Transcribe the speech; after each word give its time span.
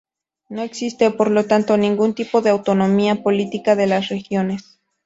No 0.49 0.63
existe, 0.63 1.11
por 1.11 1.29
lo 1.29 1.45
tanto, 1.45 1.77
ningún 1.77 2.15
tipo 2.15 2.41
de 2.41 2.49
autonomía 2.49 3.21
política 3.21 3.75
de 3.75 3.85
las 3.85 4.09
regiones. 4.09 4.79